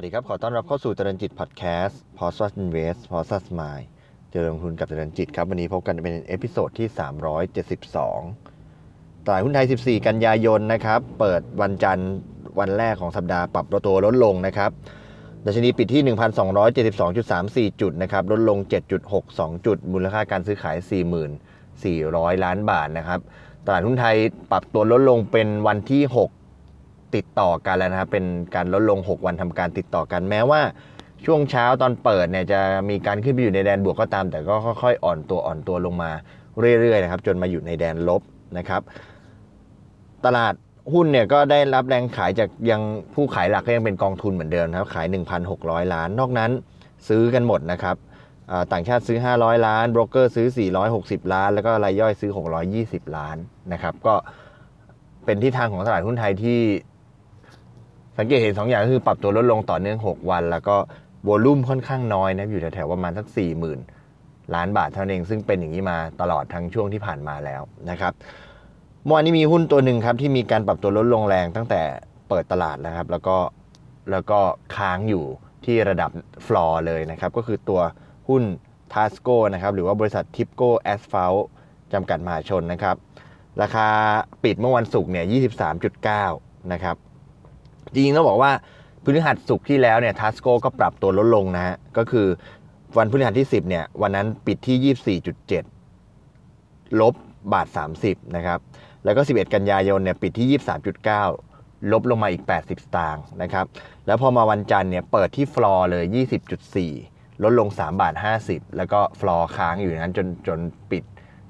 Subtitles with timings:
[0.00, 3.84] สวัสดีครับ ขอต้อนรับเข้าสู่เจริญจิตพอดแคสต์ p o s t Invest p o s t Smile
[4.30, 6.88] เจริญลงทุนกับเจริญจิตครับ วันนี้พบกันเป็น episode ที่
[8.46, 12.10] 372 ตลาดหุ้นไทย 14 กันยายนนะครับ เปิดวันจันทร์
[12.60, 14.70] วันแรกของสัปดาห์ปรับตัวลดลงนะครับ
[15.44, 16.02] ดัชนีปิดที่
[17.72, 18.58] 1,272.34 จุดนะครับ ลดลง
[19.12, 20.76] 7.62 จุด มูลค่าการซื้อขาย
[21.40, 23.20] 44,000 ล้านบาทนะครับ
[23.66, 24.16] ตลาดหุ้นไทย
[24.52, 26.39] ปรับตัวลดลงเป็นวันที่ 6
[27.16, 28.24] ติดต่อกันแล้วนะครับเป็น
[28.54, 30.60] การลดลง 6 วันทำการติดต่อกันแม้ว่า
[31.24, 32.60] ช่วงเช้าตอนเปิดเนี่ยจะ
[32.90, 36.10] มีการขึ้นไปอยู่ในแดนบวกก็ตาม แต่ก็ค่อยๆ อ่อนตัวอ่อนตัวลงมา
[36.80, 38.22] เรื่อยๆนะครับจนมาอยู่ในแดนลบ
[38.58, 38.82] นะครับ
[40.24, 40.54] ตลาด
[40.92, 42.82] หุ้นเนี่ยก็ได้รับแรงขายจากยัง
[43.14, 45.06] ผู้ขายหลักก็ยังเป็นกองทุนเหมือนเดิมนะครับขาย
[45.50, 46.50] 1,600 ล้าน นอกนั้น
[47.08, 47.96] ซื้อกันหมดนะครับ
[48.72, 50.46] ต่างชาติซื้อ 500 ล้านโบรกเกอร์ซื้อ
[50.90, 52.30] 460 ล้าน แล้วก็รายย่อยซื้อ
[52.72, 53.36] 620 ล้าน
[53.72, 54.14] นะครับก็
[55.24, 56.60] เป็นที่ทางของตลาดหุ้นไทยที่
[58.18, 60.76] สังเกตเห็น2ออย่างก็คือปรับตัวลดลงต่อเนื่อง 6 วัน แล้วก็
[61.28, 63.38] วอลุ่มค่อนข้างน้อยนะอยู่แถวๆประมาณสัก4
[63.90, 68.12] 0,000 ล้านบาทเท่านั้นเองซึ่งเป็นอย่างนี้มาตลอดทั้งช่วงที่ผ่านมาแล้วนะครับ
[69.04, 71.82] เมื่อวานนี้มีหุ้นตัวหนึ่งครับที่มีการปรับตัวลดลงแรงตั้งแต่
[72.28, 73.36] เปิดตลาดแล้วครับแล้วก็
[74.10, 74.38] แล้วก็
[74.76, 75.24] ค้างอยู่
[75.64, 76.10] ที่ระดับ
[76.46, 77.80] ฟลอร์เลยนะครับก็คือตัว
[78.28, 78.42] หุ้น
[78.92, 81.34] ทาสโกนะครับหรือว่าบริษัททิปโก้แอสฟัล
[81.92, 82.96] จำกัดมหาชนนะครับ
[83.62, 83.88] ราคา
[84.44, 85.26] ปิดเมื่อวันศุกร์เนี่ย
[85.98, 86.96] 23.9 นะครับ
[87.92, 88.52] จริงๆต้องบอกว่า
[89.04, 92.26] พฤหัสสุกที่แล้วเนี่ยทัสโกก็ปรับตัวลดลงนะฮะก็คือ
[92.98, 95.22] วันพฤหัสที่ 10เนี่ยวันนั้นปิดที่
[96.10, 97.14] 24.7 ลบ
[97.52, 97.66] บาท
[98.02, 98.58] 30นะครับ
[99.04, 100.60] แล้วก็ 11 กันยายนเนี่ยปิดที่
[101.20, 103.66] 23.9 ลบลงมาอีก 80 สตางค์นะครับ
[104.06, 106.04] แล้วพอมาวันจันทร์เนี่ยเปิดที่ฟลอร์เลย
[106.74, 108.14] 20.4 ลดลง 3 บาท
[108.46, 110.58] 50 แล้วก็ฟลอร์ค้างอยู่นั้นจนจน
[110.90, 111.04] ปิด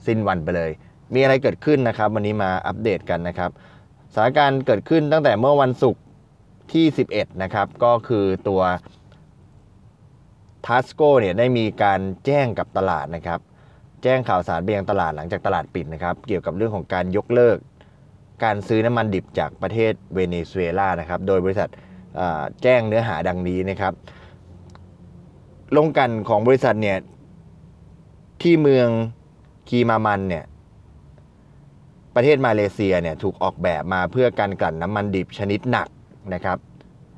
[0.07, 0.71] สิ้นวันไปเลย
[1.15, 3.51] มีอะไรเกิดขึ้นนะครับ วันนี้มาอัปเดตกันนะครับ
[4.15, 6.03] สถานการณ์เกิดขึ้นตั้งแต่เมื่อวันศุกร์
[6.73, 8.63] ที่ 11 นะครับ ก็คือตัว
[10.67, 13.41] ทัสโกเนี่ยได้มีการแจ้งกับตลาดนะครับ
[14.03, 17.59] แจ้งข่าวสารไปยังตลาดหลังจากตลาดปิดนะครับ เกี่ยวกับเรื่องของการยกเลิก
[18.45, 21.69] การซื้อน้ำมันดิบจากประเทศเวเนซุเอลานะครับ โดยบริษัท
[22.63, 23.93] แจ้งเนื้อหาดังนี้นะครับ
[25.77, 26.99] ลงกันของบริษัทเนี่ย
[28.43, 28.89] ที่เมือง
[29.69, 30.45] คีมามันเนี่ย
[32.15, 35.89] ประเทศมาเลเซียเนี่ยถูกออกแบบมาเพื่อการกลั่นน้ำมันดิบชนิดหนัก
[36.35, 36.59] นะครับ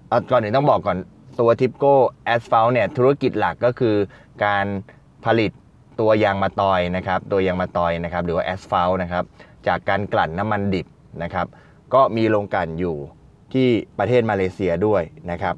[0.08, 0.98] เอาก่อนหนึ่งต้องบอกก่อน
[1.40, 3.96] ตัวทิปโก้แอสฟัลเนี่ยธุรกิจหลักก็คือ
[4.44, 4.66] การ
[5.24, 5.50] ผลิต
[6.00, 9.24] ตัวยางมะตอยนะครับตัวยางมะตอยนะครับหรือว่าแอสฟัลนะครับ
[9.66, 10.86] จากการกลั่นน้ำมันดิบ
[11.22, 11.46] นะครับ
[11.94, 12.96] ก็มีโรงกลั่นอยู่
[13.52, 13.68] ที่
[13.98, 15.54] ประเทศมาเลเซียด้วยนะครับ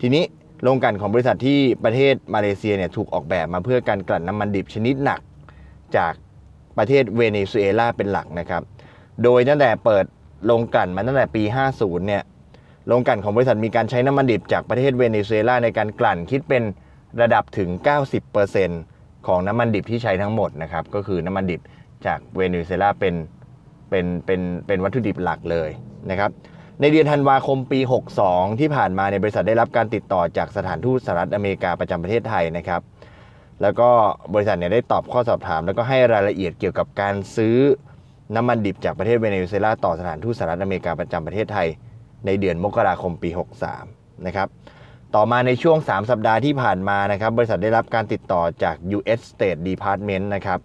[0.00, 0.24] ทีนี้
[0.62, 5.20] โรงกลั่นของบริษัทที่ประเทศมาเลเซียเนี่ยถูกออกแบบมาเพื่อการกลั่นน้ำมันดิบชนิดหนัก
[5.96, 6.12] จาก
[6.78, 8.62] ประเทศเวเนซุเอลาเป็นหลักนะครับ
[9.22, 10.04] โดยตั้งแต่เปิด
[10.46, 11.42] โรงกลั่นมาตั้งแต่ปี
[11.74, 12.22] 50เนี่ย
[12.86, 16.62] โรงกลั่นของบริษัทมีการใช้น้ำมันดิบจากประเทศเวเนซุเอลาในการกลั่นคิดเป็น
[17.20, 17.70] ระดับถึง
[18.48, 21.60] 90%ของน้ำมันดิบที่ใช้ทั้งหมดนะครับก็คือน้ำมันดิบ
[22.06, 23.14] จากเวเนซุเอลาเป็น
[23.90, 25.70] เป็นเป็นเป็นวัตถุดิบหลักเลย
[26.10, 26.30] นะครับ
[26.80, 27.80] ในเดือนธันวาคมปี
[28.20, 32.80] 62 ที่ผ่านมาในบริษัทได้รับการติดต่อจากสถานทูตสหรัฐอเมริกาประจำประเทศไทยนะครับ
[33.62, 33.88] แล้วก็
[34.34, 37.56] บริษัทเนี่ยได้ตอบข้อสอบถาม แล้วก็ให้รายละเอียดเกี่ยวกับการซื้อ
[38.36, 41.68] น้ำมันดิบจากประเทศเวเนซุเอลาต่อสถานทูตสหรัฐอเมริกาประจำประเทศไทย
[42.26, 43.30] ในเดือนมกราคมปี
[43.78, 44.48] 63 นะครับ
[45.14, 49.20] ต่อมาในช่วง 3 สัปดาห์ที่ผ่านมานะครับ บริษัทได้รับการติดต่อจาก U.S.
[49.32, 50.58] State Department นะครับ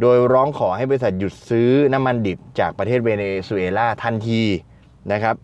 [0.00, 4.42] โดยร้องขอให้บริษัทหยุดซื้อน้ำมันดิบจากประเทศเวเนซุเอลาทันที
[5.12, 5.36] นะครับ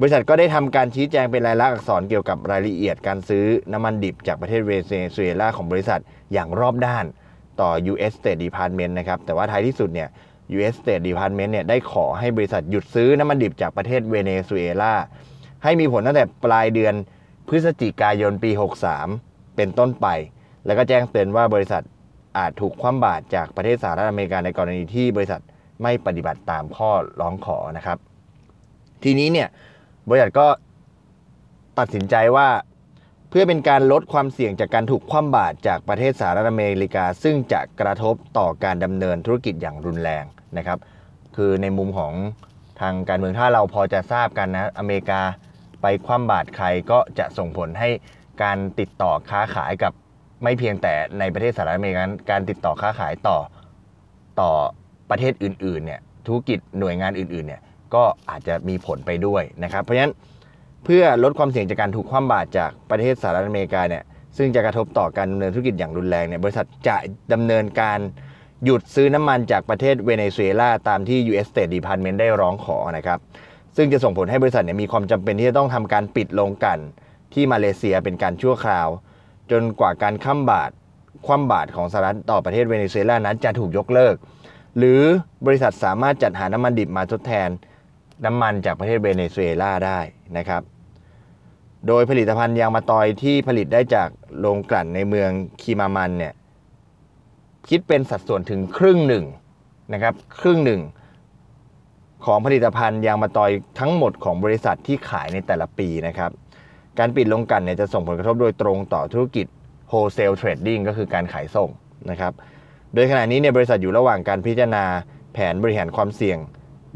[0.00, 6.00] บริษัทก็ได้ทำการชี้แจงเป็นรายลักษณ์อักษรเกี่ยวกับรายละเอียดการซื้อน้ำมันดิบจากประเทศเวเนซุเอลาของบริษัท
[6.32, 7.04] อย่างรอบด้าน
[7.60, 8.12] ต่อ U.S.
[8.18, 10.08] State Department นะครับ แต่ว่าท้ายที่สุดเนี่ย
[10.56, 10.74] U.S.
[10.80, 14.94] State Department เนี่ยได้ขอให้บริษัทหยุดซื้อน้ำมันดิบจากประเทศเวเนซุเอลา
[15.64, 16.94] ให้มีผลตั้งแต่ปลายเดือน
[17.48, 18.50] พฤศจิกายนปี
[19.02, 20.06] 63 เป็นต้นไป
[20.66, 21.82] แล้วก็แจ้งเตือนว่าบริษัท
[22.38, 25.40] อาจถูกคว่ำบาตรจากประเทศสหรัฐอเมริกาในกรณีที่บริษัท
[25.82, 27.98] ไม่ปฏิบัติตามข้อร้องขอนะครับ
[29.04, 29.48] ทีนี้เนี่ย
[30.08, 30.46] บริษัทก็
[31.78, 32.48] ตัดสินใจว่า
[33.30, 40.24] เพื่อเป็นการลดความเสี่ยงจากการถูกคว่ำบาตรจากประเทศสหรัฐอเมริกา ซึ่งจะกระทบต่อการดำเนินธุรกิจอย่างรุนแรง
[40.58, 40.78] นะครับ
[41.36, 42.12] คือในมุมของ
[42.80, 45.20] ทางการเมืองถ้าเราพอจะทราบกันนะ อเมริกา
[45.82, 47.88] ไปคว่ำบาตรใครก็จะส่งผลให้
[48.42, 49.92] การติดต่อค้าขายกับ
[50.42, 53.38] ไม่เพียงแต่ในประเทศสหรัฐอเมริกาการติดต่อค้าขายต่อ
[54.40, 54.50] ต่อ
[55.10, 57.62] ประเทศอื่นๆเนี่ยธุรกิจหน่วยงานอื่นๆเนี่ย
[57.94, 60.12] ก็อาจจะมีผลไปด้วยนะครับ เพราะฉะนั้น
[60.84, 64.02] เพื่อลดความเสี่ยงจากการถูกคว่ำบาตรจากประเทศสหรัฐอเมริกาเนี่ย
[64.36, 66.96] ซึ่งจะกระทบต่อการดำเนินธุรกิจอย่างรุนแรงเนี่ยบริษัทจะ
[67.32, 67.98] ดำเนินการ
[68.64, 71.46] หยุดซื้อน้ำมันจากประเทศเวเนซุเอลาตามที่ U.S.
[71.52, 73.18] State Department ได้ร้องขอนะครับ
[73.76, 76.78] ซึ่งจะส่งผลให้บริษัทเนี่ยมีความจำเป็นที่จะต้องทำการปิดโรงกัน
[77.34, 78.88] ที่มาเลเซียเป็นการชั่วคราว
[79.50, 80.72] จนกว่าการข้ามบาตร
[81.26, 84.14] คว่ำบาตรของสหรัฐต่อประเทศเวเนซุเอลานั้นจะถูกยกเลิก
[84.78, 85.00] หรือ
[85.46, 87.48] บริษัทสามารถจัดหาน้ำมันดิบมาทดแทน
[88.24, 90.00] น้ำมันจากประเทศเวเนซุเอลาได้
[90.36, 90.62] นะครับ
[91.86, 94.08] โดยผลิตภัณฑ์ยางมะตอยที่ผลิตได้จาก
[94.40, 95.30] โรงกลั่นในเมือง
[95.60, 96.32] คีมามันเนี่ย
[97.70, 99.24] คิดเป็นสัดส่วนถึงครึ่งหนึ่ง
[99.92, 100.80] นะครับครึ่งหนึ่ง
[102.24, 103.50] ของผลิตภัณฑ์ยางมะตอย
[103.80, 106.30] ทั้งหมดของบริษัทที่ขายในแต่ละปีนะครับ
[106.98, 109.46] การปิดโรงกันเนี่ยจะส่งผลกระทบโดยตรงต่อธุรกิจ
[109.90, 111.70] wholesale trading ก็คือการขายส่ง
[112.10, 112.32] นะครับ
[112.94, 114.84] โดยขณะนี้เนี่ยบริษัทอยู่ระหว่างการพิจารณา
[115.32, 116.38] แผนบริหารความเสี่ยง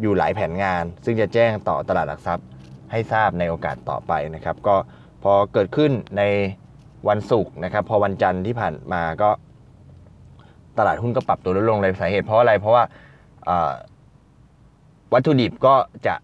[0.00, 2.46] อยู่หลายแผนงาน ซึ่งจะแจ้งต่อตลาดหลักทรัพย์
[2.90, 4.76] ให้ทราบในโอกาสต่อไปนะครับ ก็
[5.22, 6.22] พอเกิดขึ้นใน
[7.08, 9.30] วันศุกร์นะครับ พอวันจันทร์ที่ผ่านมาก็
[10.78, 12.84] ตลาดหุ้นก็ปรับตัวลดลงเลยสาเหตุเพราะอะไรเพราะว่า
[15.12, 15.74] วัตถุดิบก็
[16.06, 16.14] จะ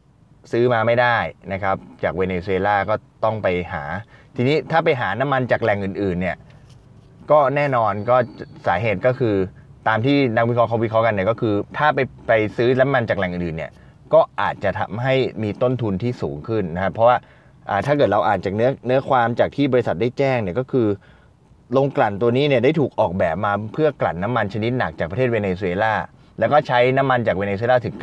[0.52, 1.16] ซื้อมาไม่ได้
[1.52, 2.94] นะครับ จากเวเนซุเอลาก็
[3.24, 3.82] ต้องไปหา
[4.36, 6.36] ทีนี้ถ้าไปหาน้ำมันจากแหล่งอื่นๆเนี่ย
[7.30, 8.16] ก็แน่นอนก็
[8.66, 9.34] สาเหตุก็คือ
[9.88, 13.72] ตามที่นักวิเคราะห์เขาวิเคราะห์กันเนี่ยก็คือ ถ้าไปไปซื้อน้ำมันจากแหล่งอื่นๆเนี่ย
[14.14, 17.16] ก็อาจจะทำให้มีต้นทุนที่สูงขึ้นนะครับเพราะว่า
[17.86, 20.86] ถ้าเกิดเราอ่านจากเนื้อเนื้อความจากที่บริษัทได้แจ้งเนี่ยก็คือ
[21.72, 25.94] โรงกลั่นตัวนี้เนี่ยได้ถูกออกแบบมาเพื่อกลั่นน้ำมันชนิดหนักจากประเทศเวเนซุเอลา
[26.38, 27.94] แล้วก็ใช้น้ำมันจากเวเนซุเอลาถึง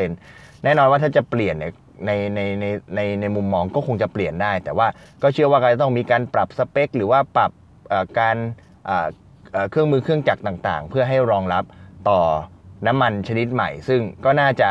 [0.00, 1.72] 90%แน่นอนว่าถ้าจะเปลี่ยนเนี่ย
[2.06, 2.64] ในในใน
[2.94, 4.86] ในในมุมมองก็คงจะเปลี่ยนได้ แต่ว่า
[5.22, 7.50] ก็เชื่อว่าก็จะต้องมีการปรับสเปค หรือว่าปรับ
[8.18, 8.36] การ
[9.70, 11.64] เครื่องมือเครื่องจักรต่างๆ เพื่อให้รองรับ
[12.08, 12.20] ต่อ
[12.86, 14.68] น้ำมันชนิดใหม่ ซึ่งก็น่าจะ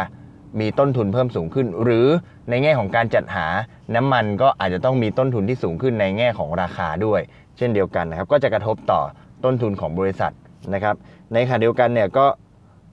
[0.59, 2.07] มีต้นทุนเพิ่มสูงขึ้น หรือ
[2.49, 3.47] ในแง่ของการจัดหา
[3.95, 7.21] น้ำมันก็อาจจะต้องมีต้นทุนที่สูงขึ้นในแง่ของราคาด้วย
[7.57, 9.01] เช่นเดียวกันนะครับ ก็จะกระทบต่อ
[9.43, 10.33] ต้นทุนของบริษัท
[10.73, 10.95] นะครับ
[11.33, 12.25] ในขณะเดียวกันเนี่ยก็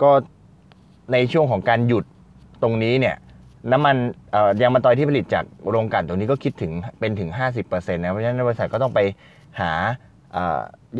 [0.02, 0.10] ก็
[1.12, 2.04] ในช่วงของการหยุด
[2.62, 3.16] ตรงนี้เนี่ย
[3.72, 3.96] น้ำมัน
[4.60, 7.30] ยางมะตอยที่ผลิตจากโรงกลั่นตรงนี้ก็คิดถึงเป็นถึง
[7.62, 9.00] 50%นะเพราะฉะนั้นบริษัทก็ต้องไป
[9.60, 9.72] หา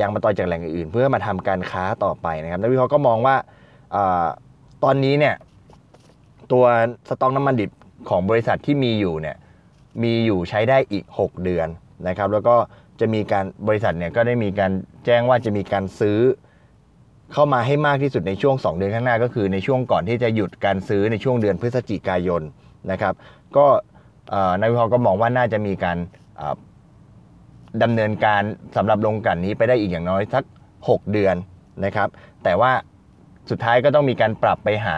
[0.00, 3.37] ยางมะตอยจากแหล่งอื่น เพื่อมาทำการค้าต่อไปนะครับนักวิเคราะห์ก็มองว่า
[4.84, 5.34] ตอนนี้เนี่ย
[6.52, 6.64] ตัว
[7.08, 7.70] สต็อกน้ำมันดิบ
[8.08, 9.37] ของบริษัทที่มีอยู่เนี่ย
[10.02, 11.69] มีอยู่ใช้ได้อีก 6 เดือน
[12.08, 12.56] นะครับ แล้วก็
[13.00, 14.73] จะมีการบริษัทเนี่ยก็ได้มีการ
[15.05, 16.19] แจ้งว่าจะมีการซื้อ
[17.33, 22.43] เข้ามาให้มากที่สุดในช่วง 2 เดือนข้างหน้าก็คือในช่วงก่อนที่จะหยุดการซื้อในช่วงเดือนพฤศจิกายน
[22.91, 23.15] นะครับ
[23.56, 23.67] ก็
[24.61, 25.99] นายวิเคราะห์ก็มองว่าน่าจะมีการ
[27.83, 28.43] ดำเนินการ
[28.77, 30.45] สำหรับโรงกลั่นนี้ไปได้อีกอย่างน้อยสัก
[30.79, 31.37] 6 เดือน
[31.85, 32.09] นะครับ
[32.45, 32.73] แต่ว่า
[33.50, 34.97] สุดท้ายก็ต้องมีการปรับไปหา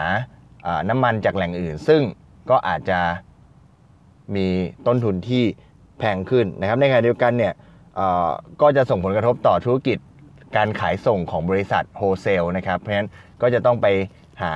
[0.89, 2.01] น้ำมันจากแหล่งอื่น ซึ่ง
[2.49, 2.99] ก็อาจจะ
[4.35, 4.47] มี
[4.87, 5.43] ต้นทุนที่
[5.99, 7.53] แพงขึ้นนะครับ ในขณะเดียวกันเนี่ย
[8.61, 9.97] ก็จะส่งผลกระทบต่อธุรกิจ
[10.57, 13.09] การขายส่งของบริษัทโฮเซลนะครับ เพราะฉะนั้น
[13.41, 13.87] ก็จะต้องไป
[14.43, 14.53] หา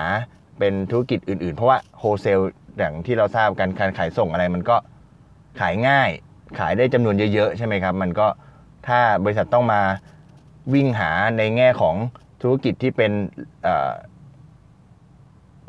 [0.59, 2.39] เป็นธุรกิจอื่น ๆ เพราะว่าโฮเซล
[2.77, 4.75] อย่างที่เราทราบกันการขายส่งอะไรมันก็
[5.59, 6.09] ขายง่าย
[6.59, 8.27] ขายได้จำนวนเยอะ ๆ ใช่ไหมครับ มันก็
[8.87, 9.81] ถ้าบริษัทต้องมา
[10.73, 11.95] วิ่งหาในแง่ของ
[12.41, 13.11] ธุรกิจที่เป็น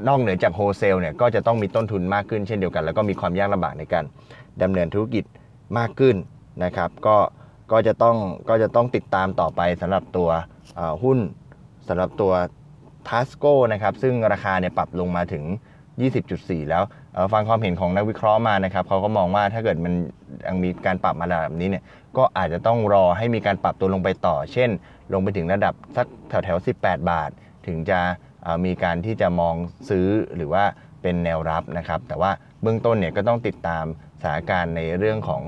[0.09, 4.05] นอกเหนือจากโฮเซลเนี่ยก็จะต้องมีต้นทุนมากขึ้นเช่นเดียวกัน แล้วก็มีความยากลำบากในการ
[4.63, 5.25] ดำเนินธุรกิจ
[5.79, 6.17] มากขึ้น
[6.65, 7.17] นะครับ ก็
[7.73, 8.17] ก็จะต้อง
[8.49, 10.29] ก็จะต้องติดตามต่อไปสำหรับตัว
[11.03, 11.19] หุ้น
[11.89, 12.33] สำหรับตัว
[13.09, 15.45] ทัสโก้นะครับซึ่งราคาเนี่ยปรับลงมาถึง
[16.07, 16.83] 20.4 แล้ว
[17.33, 19.95] ฟังความเห็นของนักวิเคราะห์มานะครับเขาก็มองว่าถ้าเกิดมัน
[20.47, 21.85] ยังมีการปรับมาระดับนี้เนี่ย
[22.17, 24.71] ก็อาจจะต้องรอให้มีการปรับตัวลงไปต่อ เช่น
[25.13, 27.31] ลงไปถึงระดับสักแถวแถว18 บาท
[27.67, 28.01] ถึงจะ
[28.65, 29.55] มีการที่จะมอง
[29.89, 30.07] ซื้อ
[30.37, 30.65] หรือว่า
[31.03, 32.31] เป็นแนวรับนะครับ แต่ว่า
[32.63, 33.85] เบื้องต้นเนี่ยก็ต้องติดตาม
[34.21, 35.43] สถานการณ์ในเรื่องของ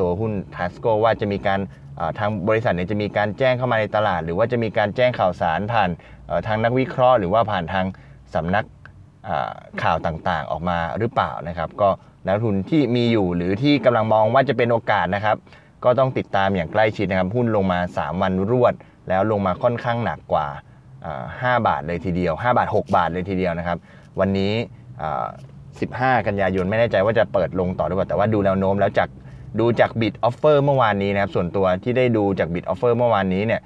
[0.00, 1.60] ตัวหุ้นทัสโกว่าจะมีการ
[2.18, 5.90] ทางบริษัทเนี่ยจะมีการแจ้งเข้ามาในตลาด หรือว่าจะมีการแจ้งข่าวสารผ่าน
[6.46, 7.86] ทางนักวิเคราะห์หรือว่าผ่านทาง
[8.34, 8.64] สำนัก
[9.82, 11.88] ข่าวต่างๆ ออกมาหรือเปล่านะครับ ก็
[12.26, 15.36] นักลงทุนที่มีอยู่หรือที่กำลังมองว่าจะเป็นโอกาสนะครับ
[15.84, 18.74] ก็ต้องติดตามอย่างใกล้ชิดนะครับหุ้นลงมา 3 วันรวด
[19.08, 20.46] แล้วลงมาค่อนข้างหนักกว่า
[21.06, 23.78] 5 บาทเลยทีเดียว 5 บาท 6 บาทเลยทีเดียวนะครับ
[24.20, 24.52] วันนี้
[25.60, 29.08] 15 กันยายนไม่แน่ใจว่าจะเปิดลงต่อหรือเปล่าแต่ว่าดูแนวโน้มแล้วจาก
[29.60, 33.60] ดูจาก bid offer เมื่อวานนี้นะครับ ส่วนตัวที่ได้ดูจาก bid offer เมื่อวานนี้เนี่ย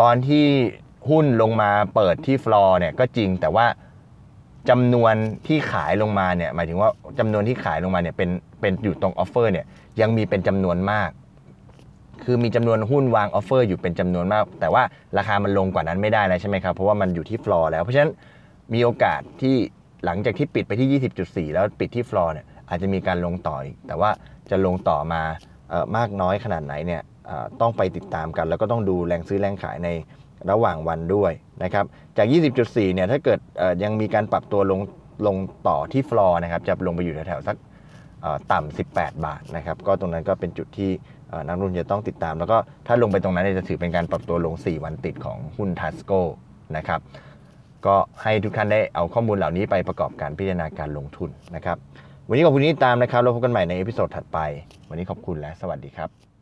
[0.00, 0.44] ตอนที่
[1.10, 3.66] หุ้นลงมาเปิดที่ฟลอร์เนี่ยก็จริงแต่ว่า
[4.70, 5.14] จำนวน
[5.46, 9.64] ที่ขายลงมาเนี่ยหมายถึงว่าจำนวนที่ขายลงมาเนี่ยเป็นเป็นอยู่ตรง offer เนี่ย
[10.00, 11.10] ยังมีเป็นจำนวนมาก
[12.24, 14.82] คือมีจำนวนหุ้นวาง offer อยู่เป็นจำนวนมาก แต่ว่า
[15.18, 18.12] ราคามันลงกว่านั้นไม่ได้แล้วใช่ไหมครับ เพราะว่ามันอยู่ที่ฟลอร์แล้ว เพราะฉะนั้น
[18.74, 19.56] มีโอกาสที่
[20.04, 21.00] หลังจากที่ปิดไปที่
[21.50, 24.10] 20.4 แล้วปิดที่ฟลอร์เนี่ยอาจจะมีการลงต่ออีกแต่ว่า
[24.50, 25.22] จะลงต่อมา
[25.96, 27.02] มากน้อยขนาดไหนเนี่ย
[27.60, 29.88] ต้องไปติดตามกัน แล้วก็ต้องดูแรงซื้อแรงขายใน
[30.50, 31.32] ระหว่างวันด้วย
[31.64, 31.84] นะครับ
[32.16, 33.38] จาก 20.4 เนี่ยถ้าเกิด
[33.82, 34.80] ยังมีการปรับตัวลง
[35.26, 35.36] ลง
[35.68, 37.56] ต่อที่ฟลอร์นะครับจะลงไปอยู่แถวๆสัก
[38.52, 40.90] ต่ำ 18 บาทนะครับก็ตรงนั้นก็เป็นจุดที่
[41.48, 46.12] นักลงทุนจะต้องติดตาม แล้วก็ถ้าลงไปตรงนั้นจะถือเป็นการปรับตัวลง 4 วันติดของหุ้นทัสโก
[46.76, 47.00] นะครับ
[47.86, 51.78] ก็ให้ทุกท่านได้เอาข้อมูลเหล่านี้ไปประกอบการพิจารณาการลงทุนนะครับ
[52.28, 54.38] วันนี้ขอบคุณที่ติดตามนะครับเราพบกันใหม่ใน episode ถัดไป
[54.88, 56.33] วันนี้ขอบคุณและสวัสดีครับ